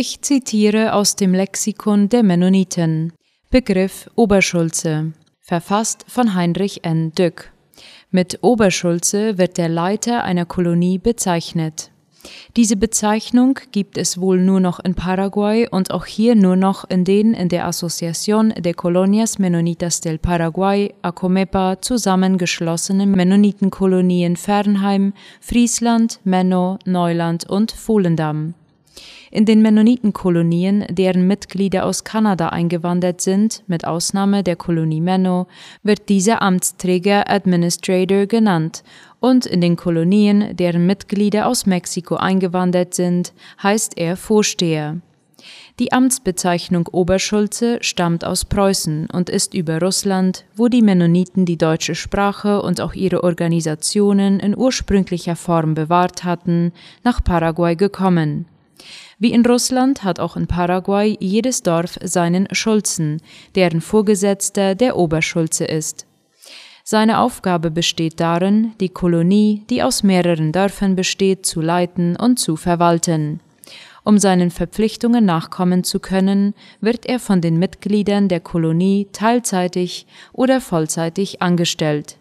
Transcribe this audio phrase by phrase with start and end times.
[0.00, 3.12] Ich zitiere aus dem Lexikon der Mennoniten.
[3.50, 7.10] Begriff Oberschulze, verfasst von Heinrich N.
[7.18, 7.50] Dück.
[8.12, 11.90] Mit Oberschulze wird der Leiter einer Kolonie bezeichnet.
[12.56, 17.02] Diese Bezeichnung gibt es wohl nur noch in Paraguay und auch hier nur noch in
[17.02, 26.78] den in der Asociación de Colonias Mennonitas del Paraguay, ACOMEPA, zusammengeschlossenen Mennonitenkolonien Fernheim, Friesland, Menno,
[26.84, 28.54] Neuland und Volendam.
[29.30, 35.46] In den Mennonitenkolonien, deren Mitglieder aus Kanada eingewandert sind, mit Ausnahme der Kolonie Menno,
[35.82, 38.82] wird dieser Amtsträger Administrator genannt
[39.20, 43.32] und in den Kolonien, deren Mitglieder aus Mexiko eingewandert sind,
[43.62, 44.98] heißt er Vorsteher.
[45.78, 51.94] Die Amtsbezeichnung Oberschulze stammt aus Preußen und ist über Russland, wo die Mennoniten die deutsche
[51.94, 56.72] Sprache und auch ihre Organisationen in ursprünglicher Form bewahrt hatten,
[57.04, 58.46] nach Paraguay gekommen.
[59.20, 63.20] Wie in Russland hat auch in Paraguay jedes Dorf seinen Schulzen,
[63.56, 66.06] deren Vorgesetzter der Oberschulze ist.
[66.84, 72.56] Seine Aufgabe besteht darin, die Kolonie, die aus mehreren Dörfern besteht, zu leiten und zu
[72.56, 73.40] verwalten.
[74.04, 80.60] Um seinen Verpflichtungen nachkommen zu können, wird er von den Mitgliedern der Kolonie teilzeitig oder
[80.60, 82.17] vollzeitig angestellt.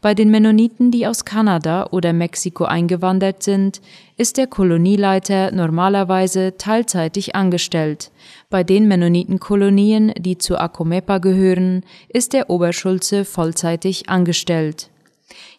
[0.00, 3.80] Bei den Mennoniten, die aus Kanada oder Mexiko eingewandert sind,
[4.16, 8.10] ist der Kolonieleiter normalerweise teilzeitig angestellt.
[8.50, 14.90] Bei den Mennonitenkolonien, die zu Acomepa gehören, ist der Oberschulze vollzeitig angestellt.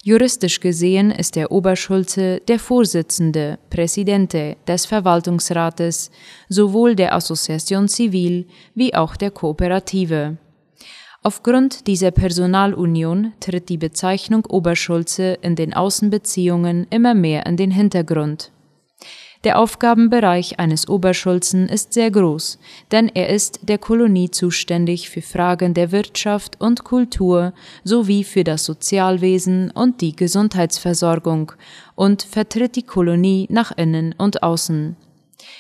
[0.04, 6.12] Juristisch gesehen ist der Oberschulze der Vorsitzende, Presidente des Verwaltungsrates,
[6.48, 8.46] sowohl der Association Civil
[8.76, 10.38] wie auch der Kooperative.
[11.26, 18.52] Aufgrund dieser Personalunion tritt die Bezeichnung Oberschulze in den Außenbeziehungen immer mehr in den Hintergrund.
[19.44, 22.60] Der Aufgabenbereich eines Oberschulzen ist sehr groß,
[22.92, 28.64] denn er ist der Kolonie zuständig für Fragen der Wirtschaft und Kultur sowie für das
[28.64, 31.54] Sozialwesen und die Gesundheitsversorgung
[31.96, 34.96] und vertritt die Kolonie nach innen und außen.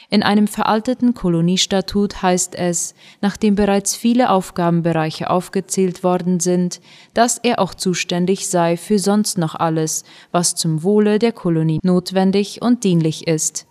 [0.09, 6.81] In einem veralteten Koloniestatut heißt es, nachdem bereits viele Aufgabenbereiche aufgezählt worden sind,
[7.13, 12.62] dass er auch zuständig sei für sonst noch alles, was zum Wohle der Kolonie notwendig
[12.62, 13.68] und dienlich ist.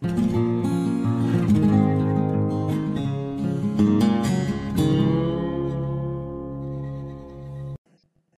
[0.00, 0.56] Musik